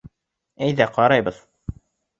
Әйҙә 0.69 0.89
ҡарайбыҙ. 0.97 1.47